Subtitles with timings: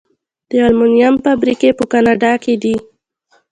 [0.49, 2.75] د المونیم فابریکې په کاناډا کې دي.